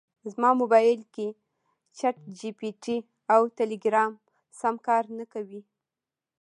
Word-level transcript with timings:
زما 0.31 0.49
مبایل 0.61 1.01
کې 1.13 1.27
چټ 1.97 2.15
جي 2.37 2.49
پي 2.59 2.69
ټي 2.83 2.97
او 3.33 3.41
ټیلیګرام 3.57 4.11
سم 4.59 4.75
کار 4.87 5.03
نکوي 5.17 5.61